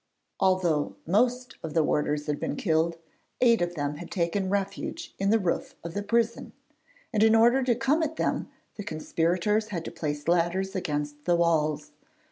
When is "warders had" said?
1.83-2.39